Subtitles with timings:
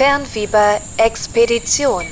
[0.00, 2.04] Fernfieber-Expedition.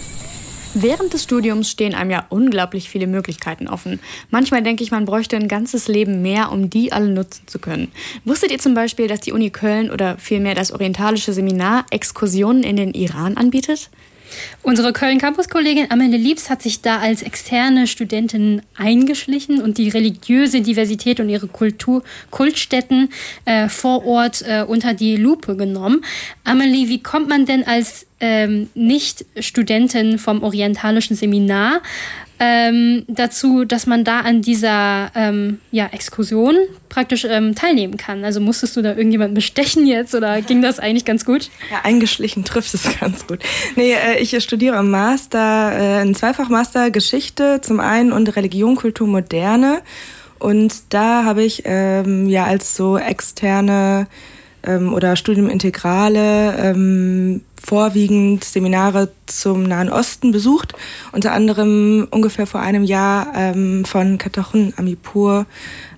[0.75, 3.99] Während des Studiums stehen einem ja unglaublich viele Möglichkeiten offen.
[4.29, 7.91] Manchmal denke ich, man bräuchte ein ganzes Leben mehr, um die alle nutzen zu können.
[8.27, 12.77] Wusstet ihr zum Beispiel, dass die Uni Köln oder vielmehr das Orientalische Seminar Exkursionen in
[12.77, 13.89] den Iran anbietet?
[14.63, 21.21] Unsere Köln-Campus-Kollegin Amanda Liebs hat sich da als externe Studentin eingeschlichen und die religiöse Diversität
[21.21, 23.11] und ihre Kultur, Kultstätten
[23.45, 26.05] äh, vor Ort äh, unter die Lupe genommen.
[26.45, 31.81] Amelie, wie kommt man denn als ähm, Nicht-Studentin vom Orientalischen Seminar
[32.41, 36.57] ähm, dazu, dass man da an dieser ähm, ja, Exkursion
[36.89, 38.25] praktisch ähm, teilnehmen kann.
[38.25, 41.51] Also musstest du da irgendjemanden bestechen jetzt oder ging das eigentlich ganz gut?
[41.71, 43.41] Ja, eingeschlichen trifft es ganz gut.
[43.77, 49.07] Nee, äh, ich studiere im Master, äh, ein Zweifachmaster Geschichte zum einen und Religion, Kultur,
[49.07, 49.83] Moderne.
[50.39, 54.07] Und da habe ich ähm, ja als so externe
[54.63, 60.75] ähm, oder Studiumintegrale ähm, vorwiegend Seminare zum Nahen Osten besucht,
[61.13, 65.47] unter anderem ungefähr vor einem Jahr ähm, von Katachun Amipur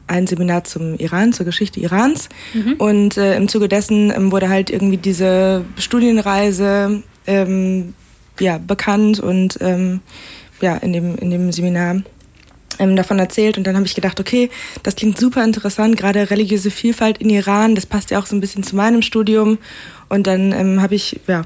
[0.07, 2.29] ein Seminar zum Iran, zur Geschichte Irans.
[2.53, 2.73] Mhm.
[2.75, 7.95] Und äh, im Zuge dessen ähm, wurde halt irgendwie diese Studienreise ähm,
[8.41, 10.01] ja, bekannt und ähm,
[10.61, 12.03] ja, in dem, in dem Seminar
[12.81, 13.59] ähm, davon erzählt.
[13.59, 14.51] Und dann habe ich gedacht, okay,
[14.83, 18.41] das klingt super interessant, gerade religiöse Vielfalt in Iran, das passt ja auch so ein
[18.41, 19.59] bisschen zu meinem Studium.
[20.09, 21.43] Und dann ähm, habe ich ja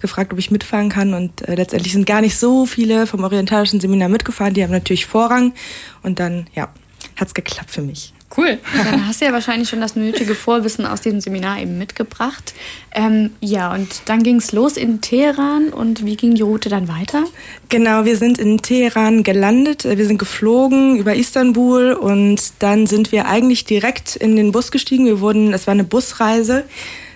[0.00, 1.14] gefragt, ob ich mitfahren kann.
[1.14, 5.06] Und äh, letztendlich sind gar nicht so viele vom orientalischen Seminar mitgefahren, die haben natürlich
[5.06, 5.54] Vorrang.
[6.02, 6.68] Und dann ja,
[7.16, 8.12] hat's geklappt für mich.
[8.34, 8.58] Cool.
[8.84, 12.54] Dann hast du ja wahrscheinlich schon das nötige Vorwissen aus diesem Seminar eben mitgebracht.
[12.94, 16.88] Ähm, ja, und dann ging es los in Teheran und wie ging die Route dann
[16.88, 17.24] weiter?
[17.68, 19.84] Genau, wir sind in Teheran gelandet.
[19.84, 25.04] Wir sind geflogen über Istanbul und dann sind wir eigentlich direkt in den Bus gestiegen.
[25.04, 26.64] Wir wurden, es war eine Busreise.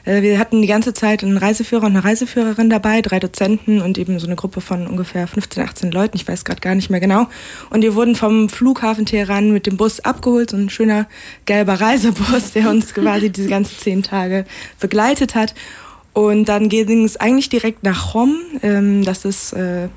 [0.06, 3.98] Äh, wir hatten die ganze Zeit einen Reiseführer und eine Reiseführerin dabei, drei Dozenten und
[3.98, 7.00] eben so eine Gruppe von ungefähr 15, 18 Leuten, ich weiß gerade gar nicht mehr
[7.00, 7.26] genau.
[7.68, 11.06] Und wir wurden vom Flughafen Teheran mit dem Bus abgeholt, so ein schöner
[11.44, 14.46] gelber Reisebus, der uns quasi diese ganzen zehn Tage
[14.80, 15.54] begleitet hat.
[16.12, 19.88] Und dann ging es eigentlich direkt nach Hom, ähm, das ist äh,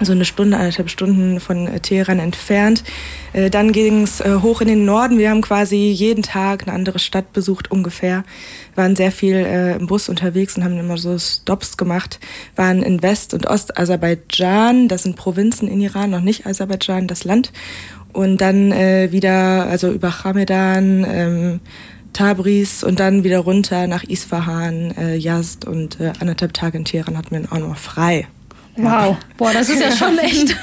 [0.00, 2.84] so eine Stunde, eineinhalb Stunden von äh, Teheran entfernt.
[3.32, 5.18] Äh, dann ging es äh, hoch in den Norden.
[5.18, 8.24] Wir haben quasi jeden Tag eine andere Stadt besucht, ungefähr.
[8.74, 12.20] Waren sehr viel im Bus unterwegs und haben immer so Stops gemacht.
[12.56, 17.52] Waren in West- und Ost-Aserbaidschan, das sind Provinzen in Iran, noch nicht Aserbaidschan, das Land.
[18.14, 21.60] Und dann wieder, also über Chamedan, ähm,
[22.14, 27.52] Tabriz und dann wieder runter nach Isfahan, Yazd und anderthalb Tage in Teheran hatten wir
[27.52, 28.26] auch noch frei.
[28.76, 30.56] Wow, boah, das ist ja schon echt.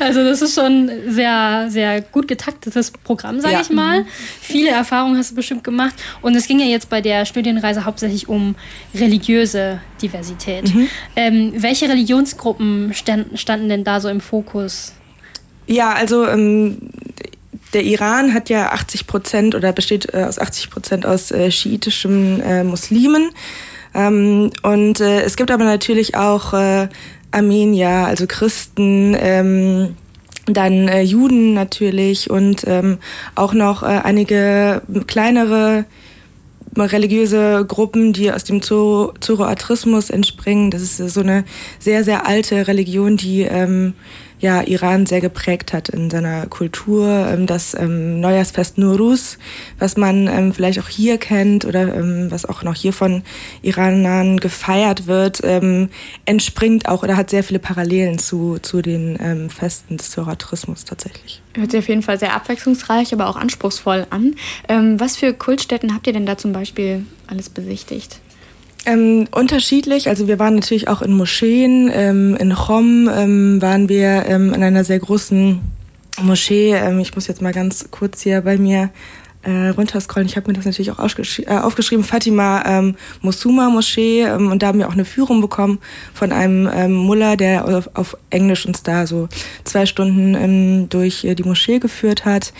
[0.00, 3.60] Also das ist schon sehr, sehr gut getaktetes Programm, sage ja.
[3.60, 4.06] ich mal.
[4.40, 5.94] Viele Erfahrungen hast du bestimmt gemacht.
[6.22, 8.54] Und es ging ja jetzt bei der Studienreise hauptsächlich um
[8.94, 10.74] religiöse Diversität.
[10.74, 10.88] Mhm.
[11.14, 14.94] Ähm, welche Religionsgruppen stand, standen denn da so im Fokus?
[15.66, 16.78] Ja, also ähm,
[17.74, 22.40] der Iran hat ja 80 Prozent oder besteht äh, aus 80 Prozent aus äh, schiitischen
[22.40, 23.30] äh, Muslimen.
[23.94, 26.88] Ähm, und äh, es gibt aber natürlich auch äh,
[27.32, 29.96] Armenier, also Christen, ähm,
[30.46, 32.98] dann äh, Juden natürlich und ähm,
[33.34, 35.84] auch noch äh, einige kleinere
[36.76, 40.70] religiöse Gruppen, die aus dem Zoroastrismus entspringen.
[40.70, 41.44] Das ist so eine
[41.78, 43.92] sehr, sehr alte Religion, die ähm,
[44.42, 47.08] ja Iran sehr geprägt hat in seiner Kultur.
[47.08, 49.38] Ähm, das ähm, Neujahrsfest Nuruz,
[49.78, 53.22] was man ähm, vielleicht auch hier kennt oder ähm, was auch noch hier von
[53.62, 55.88] Iranern gefeiert wird, ähm,
[56.26, 61.40] entspringt auch oder hat sehr viele Parallelen zu, zu den ähm, Festen des Zoroastrismus tatsächlich.
[61.54, 64.34] Hört sich auf jeden Fall sehr abwechslungsreich, aber auch anspruchsvoll an.
[64.68, 68.21] was für Kultstätten habt ihr denn da zum Beispiel alles besichtigt?
[68.84, 70.08] Ähm, unterschiedlich.
[70.08, 71.90] Also wir waren natürlich auch in Moscheen.
[71.92, 75.60] Ähm, in Chom ähm, waren wir ähm, in einer sehr großen
[76.20, 76.72] Moschee.
[76.72, 78.90] Ähm, ich muss jetzt mal ganz kurz hier bei mir
[79.42, 80.28] äh, runterscrollen.
[80.28, 82.04] Ich habe mir das natürlich auch äh, aufgeschrieben.
[82.04, 84.22] Fatima ähm, Mosuma Moschee.
[84.22, 85.78] Ähm, und da haben wir auch eine Führung bekommen
[86.12, 89.28] von einem ähm, Mullah, der auf, auf Englisch uns da so
[89.62, 92.52] zwei Stunden ähm, durch äh, die Moschee geführt hat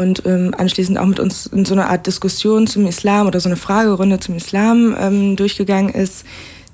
[0.00, 3.50] und ähm, anschließend auch mit uns in so einer Art Diskussion zum Islam oder so
[3.50, 6.24] eine Fragerunde zum Islam ähm, durchgegangen ist.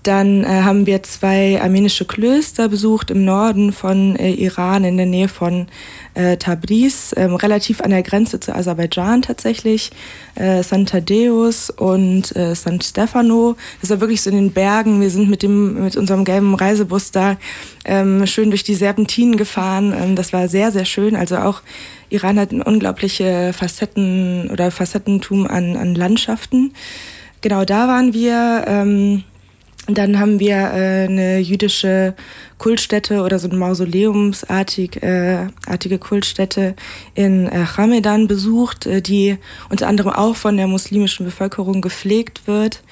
[0.06, 5.06] Dann äh, haben wir zwei armenische Klöster besucht im Norden von äh, Iran, in der
[5.06, 5.66] Nähe von
[6.14, 9.90] äh, Tabriz, ähm, relativ an der Grenze zu Aserbaidschan tatsächlich.
[10.36, 13.56] Äh, San Tadeus und äh, San Stefano.
[13.80, 15.00] Das war wirklich so in den Bergen.
[15.00, 17.36] Wir sind mit dem mit unserem gelben Reisebus da
[17.84, 19.92] ähm, schön durch die Serpentinen gefahren.
[19.92, 21.16] Ähm, das war sehr sehr schön.
[21.16, 21.62] Also auch
[22.10, 26.74] Iran hat unglaubliche Facetten oder Facettentum an, an Landschaften.
[27.40, 28.64] Genau da waren wir.
[28.68, 29.24] Ähm,
[29.88, 32.14] dann haben wir äh, eine jüdische
[32.58, 36.74] Kultstätte oder so eine mausoleumsartige äh, artige Kultstätte
[37.14, 39.38] in äh, Hamedan besucht, äh, die
[39.70, 42.82] unter anderem auch von der muslimischen Bevölkerung gepflegt wird.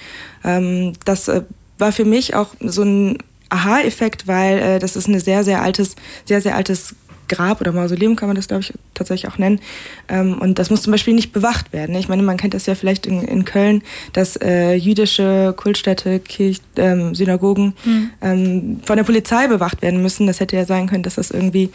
[0.44, 1.43] Ähm, das äh,
[1.79, 3.19] war für mich auch so ein
[3.49, 6.94] Aha-Effekt, weil äh, das ist ein sehr, sehr altes, sehr, sehr altes
[7.28, 9.60] Grab oder Mausoleum kann man das, glaube ich, tatsächlich auch nennen.
[10.08, 11.94] Ähm, und das muss zum Beispiel nicht bewacht werden.
[11.96, 13.82] Ich meine, man kennt das ja vielleicht in, in Köln,
[14.12, 18.10] dass äh, jüdische Kultstädte, Kirch, ähm, Synagogen mhm.
[18.20, 20.26] ähm, von der Polizei bewacht werden müssen.
[20.26, 21.70] Das hätte ja sein können, dass das irgendwie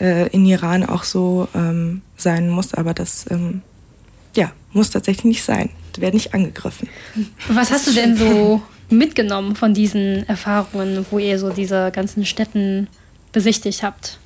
[0.00, 2.74] äh, in Iran auch so ähm, sein muss.
[2.74, 3.62] Aber das ähm,
[4.34, 5.70] ja, muss tatsächlich nicht sein.
[5.96, 6.88] Die werden nicht angegriffen.
[7.48, 12.88] Was hast du denn so mitgenommen von diesen Erfahrungen, wo ihr so diese ganzen Städten
[13.32, 14.18] besichtigt habt?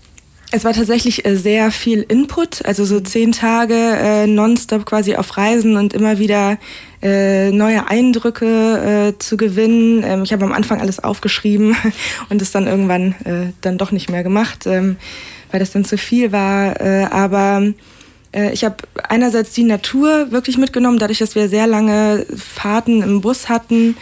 [0.53, 5.37] Es war tatsächlich äh, sehr viel Input, also so zehn Tage äh, nonstop quasi auf
[5.37, 6.59] Reisen und immer wieder
[7.03, 10.05] äh, neue Eindrücke äh, zu gewinnen.
[10.05, 11.77] Ähm, ich habe am Anfang alles aufgeschrieben
[12.31, 14.97] und es dann irgendwann äh, dann doch nicht mehr gemacht, ähm,
[15.51, 16.81] weil das dann zu viel war.
[16.81, 17.73] Äh, aber
[18.33, 18.77] äh, ich habe
[19.09, 23.97] einerseits die Natur wirklich mitgenommen, dadurch, dass wir sehr lange Fahrten im Bus hatten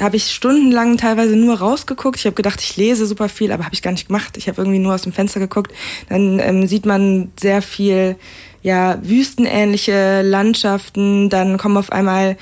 [0.00, 2.18] habe ich stundenlang teilweise nur rausgeguckt.
[2.18, 4.36] Ich habe gedacht, ich lese super viel, aber habe ich gar nicht gemacht.
[4.36, 5.72] Ich habe irgendwie nur aus dem Fenster geguckt.
[6.08, 8.16] Dann ähm, sieht man sehr viel
[8.64, 12.38] ja, wüstenähnliche Landschaften, dann kommen auf einmal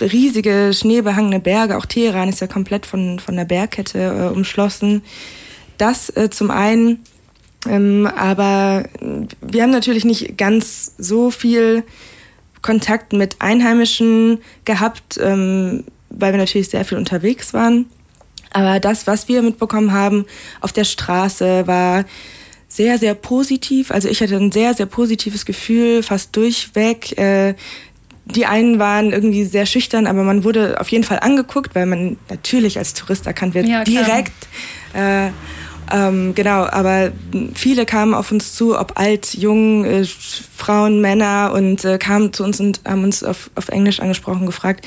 [0.00, 5.02] riesige schneebehangene Berge, auch Teheran ist ja komplett von, von der Bergkette äh, umschlossen.
[5.76, 7.00] Das äh, zum einen,
[7.68, 8.84] ähm, aber
[9.40, 11.82] wir haben natürlich nicht ganz so viel
[12.62, 15.18] Kontakt mit Einheimischen gehabt.
[15.20, 17.86] Ähm, weil wir natürlich sehr viel unterwegs waren.
[18.52, 20.24] Aber das, was wir mitbekommen haben
[20.60, 22.04] auf der Straße, war
[22.68, 23.90] sehr, sehr positiv.
[23.90, 27.16] Also ich hatte ein sehr, sehr positives Gefühl, fast durchweg.
[27.18, 27.54] Äh,
[28.26, 32.18] die einen waren irgendwie sehr schüchtern, aber man wurde auf jeden Fall angeguckt, weil man
[32.28, 34.32] natürlich als Tourist erkannt wird, ja, direkt.
[34.92, 35.30] Äh,
[35.90, 37.12] ähm, genau, aber
[37.54, 40.04] viele kamen auf uns zu, ob alt, jung, äh,
[40.54, 44.86] Frauen, Männer und äh, kamen zu uns und haben uns auf, auf Englisch angesprochen, gefragt,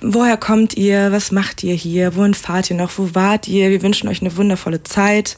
[0.00, 3.82] woher kommt ihr, was macht ihr hier, wohin fahrt ihr noch, wo wart ihr, wir
[3.82, 5.36] wünschen euch eine wundervolle Zeit.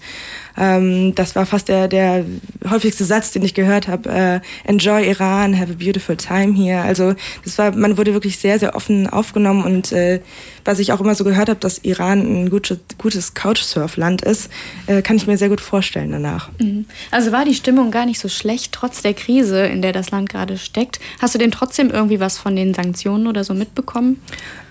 [0.60, 2.24] Ähm, das war fast der, der
[2.68, 4.10] häufigste Satz, den ich gehört habe.
[4.10, 6.82] Äh, Enjoy Iran, have a beautiful time here.
[6.82, 7.14] Also
[7.44, 10.20] das war, man wurde wirklich sehr, sehr offen aufgenommen und äh,
[10.66, 14.50] was ich auch immer so gehört habe, dass Iran ein gutes, gutes Couchsurf-Land ist,
[14.86, 16.50] äh, kann ich mir sehr gut vorstellen danach.
[16.58, 16.84] Mhm.
[17.10, 20.28] Also war die Stimmung gar nicht so schlecht, trotz der Krise, in der das Land
[20.28, 21.00] gerade steckt.
[21.20, 24.20] Hast du denn trotzdem irgendwie was von den Sanktionen oder so mitbekommen?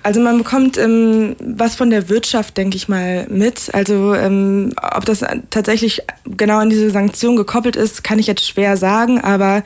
[0.01, 3.73] Also man bekommt ähm, was von der Wirtschaft, denke ich mal, mit.
[3.73, 8.77] Also ähm, ob das tatsächlich genau an diese Sanktion gekoppelt ist, kann ich jetzt schwer
[8.77, 9.63] sagen, aber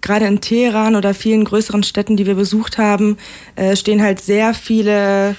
[0.00, 3.16] gerade in Teheran oder vielen größeren Städten, die wir besucht haben,
[3.56, 5.36] äh, stehen halt sehr viele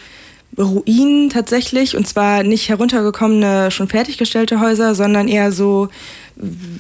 [0.58, 1.96] Ruinen tatsächlich.
[1.96, 5.90] Und zwar nicht heruntergekommene, schon fertiggestellte Häuser, sondern eher so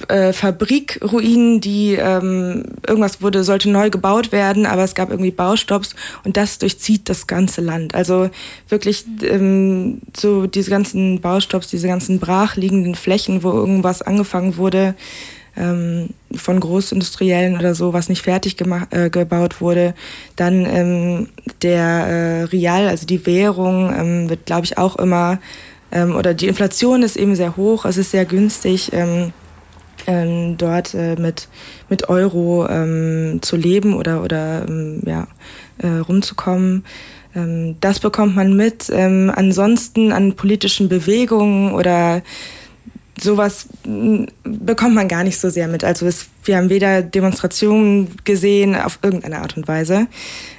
[0.07, 5.95] äh, Fabrikruinen, die ähm, irgendwas wurde, sollte neu gebaut werden, aber es gab irgendwie Baustopps
[6.23, 7.93] und das durchzieht das ganze Land.
[7.93, 8.29] Also
[8.69, 14.95] wirklich ähm, so diese ganzen Baustopps, diese ganzen brachliegenden Flächen, wo irgendwas angefangen wurde,
[15.55, 19.93] ähm, von Großindustriellen oder so, was nicht fertig gemacht, äh, gebaut wurde.
[20.35, 21.29] Dann ähm,
[21.61, 25.39] der äh, Real, also die Währung, ähm, wird, glaube ich, auch immer,
[25.91, 28.91] ähm, oder die Inflation ist eben sehr hoch, es ist sehr günstig.
[28.93, 29.31] Ähm,
[30.07, 31.47] ähm, dort äh, mit,
[31.89, 35.27] mit Euro ähm, zu leben oder, oder ähm, ja,
[35.77, 36.85] äh, rumzukommen.
[37.35, 38.89] Ähm, das bekommt man mit.
[38.91, 42.21] Ähm, ansonsten an politischen Bewegungen oder
[43.19, 43.67] sowas
[44.43, 45.83] bekommt man gar nicht so sehr mit.
[45.83, 50.07] Also es, wir haben weder Demonstrationen gesehen auf irgendeine Art und Weise.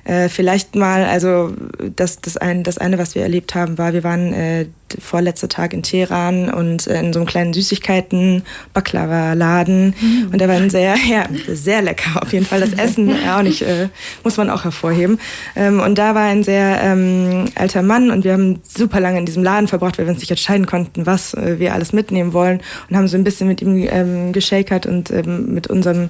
[0.05, 1.55] Äh, vielleicht mal, also
[1.97, 4.67] das, das, ein, das eine, was wir erlebt haben, war, wir waren äh,
[5.01, 8.43] vorletzter Tag in Teheran und äh, in so einem kleinen Süßigkeiten
[8.75, 10.29] Baklava-Laden mhm.
[10.31, 12.61] und da war ein sehr, ja, sehr lecker auf jeden Fall.
[12.61, 13.89] Das Essen ja, auch nicht, äh,
[14.23, 15.19] muss man auch hervorheben.
[15.57, 19.27] Ähm, und da war ein sehr ähm, alter Mann und wir haben super lange in
[19.27, 22.61] diesem Laden verbracht, weil wir uns nicht entscheiden konnten, was äh, wir alles mitnehmen wollen
[22.89, 26.09] und haben so ein bisschen mit ihm ähm, geschakert und ähm, mit unserem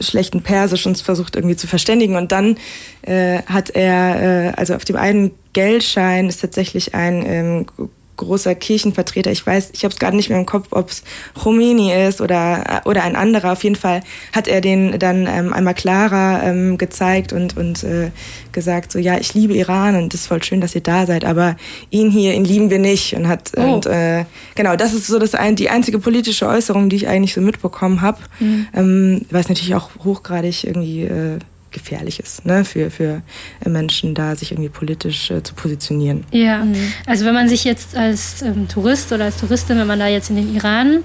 [0.00, 2.16] schlechten Persisch uns versucht irgendwie zu verständigen.
[2.16, 2.56] Und dann
[3.02, 7.66] äh, hat er, äh, also auf dem einen Geldschein ist tatsächlich ein ähm,
[8.16, 9.30] großer Kirchenvertreter.
[9.30, 11.02] Ich weiß, ich habe es gerade nicht mehr im Kopf, ob es
[11.40, 13.52] Khomeini ist oder, oder ein anderer.
[13.52, 14.02] Auf jeden Fall
[14.32, 18.10] hat er den dann ähm, einmal klarer ähm, gezeigt und, und äh,
[18.52, 21.24] gesagt, so ja, ich liebe Iran und es ist voll schön, dass ihr da seid,
[21.24, 21.56] aber
[21.90, 23.14] ihn hier, ihn lieben wir nicht.
[23.14, 23.60] Und hat oh.
[23.60, 27.34] und äh, genau, das ist so das ein, die einzige politische Äußerung, die ich eigentlich
[27.34, 28.18] so mitbekommen habe.
[28.40, 28.66] Mhm.
[28.74, 31.38] Ähm, weil es natürlich auch hochgradig irgendwie äh,
[31.74, 33.22] gefährlich ist ne, für, für
[33.66, 36.24] Menschen da, sich irgendwie politisch äh, zu positionieren.
[36.30, 36.92] Ja, mhm.
[37.04, 40.30] also wenn man sich jetzt als ähm, Tourist oder als Touristin, wenn man da jetzt
[40.30, 41.04] in den Iran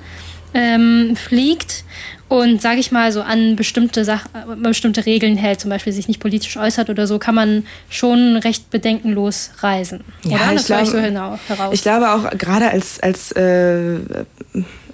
[0.53, 1.83] ähm, fliegt
[2.27, 6.07] und, sage ich mal, so an bestimmte, Sach äh, bestimmte Regeln hält, zum Beispiel sich
[6.07, 10.01] nicht politisch äußert oder so, kann man schon recht bedenkenlos reisen.
[10.23, 10.53] Ja, oder?
[10.53, 11.37] Ich, glaube, so heraus.
[11.71, 13.97] ich glaube auch gerade als, als äh,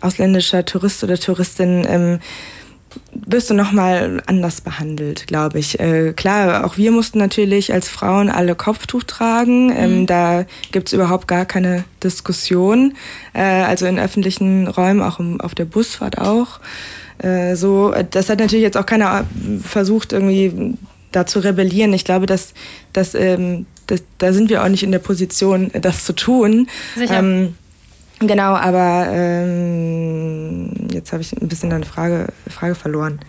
[0.01, 2.19] ausländischer Tourist oder Touristin ähm,
[3.11, 5.79] wirst du nochmal anders behandelt, glaube ich.
[5.79, 9.71] Äh, klar, auch wir mussten natürlich als Frauen alle Kopftuch tragen.
[9.75, 10.05] Ähm, mhm.
[10.05, 12.93] Da gibt's überhaupt gar keine Diskussion.
[13.33, 16.59] Äh, also in öffentlichen Räumen, auch im, auf der Busfahrt auch.
[17.19, 19.25] Äh, so, das hat natürlich jetzt auch keiner
[19.63, 20.75] versucht, irgendwie
[21.11, 21.93] da zu rebellieren.
[21.93, 22.53] Ich glaube, dass,
[22.93, 26.67] dass, ähm, dass da sind wir auch nicht in der Position, das zu tun.
[26.95, 27.19] Sicher.
[27.19, 27.55] Ähm,
[28.27, 33.19] Genau, aber ähm, jetzt habe ich ein bisschen deine Frage, Frage verloren.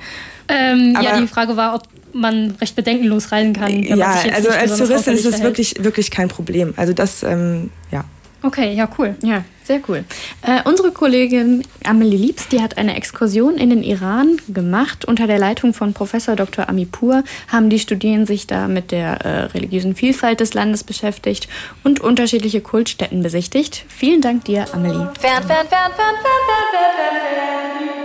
[0.48, 3.82] Ähm, ja, die Frage war, ob man recht bedenkenlos reisen kann.
[3.82, 6.72] ja, also als Touristin ist das wirklich, wirklich kein Problem.
[6.76, 8.04] Also das, ähm, ja.
[8.42, 9.16] Okay, ja, cool.
[9.22, 10.04] Ja, sehr cool.
[10.42, 15.04] Äh, unsere Kollegin Amelie Liebs, die hat eine Exkursion in den Iran gemacht.
[15.04, 16.68] Unter der Leitung von Professor Dr.
[16.68, 21.49] Amipur haben die Studierenden sich da mit der äh, religiösen Vielfalt des Landes beschäftigt
[21.85, 23.85] und unterschiedliche Kultstätten besichtigt.
[23.88, 25.08] Vielen Dank dir, Amelie.
[25.20, 27.95] Fern, fern, fern, fern, fern, fern, fern, fern.